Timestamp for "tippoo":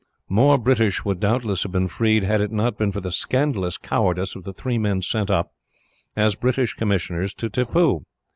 7.51-8.01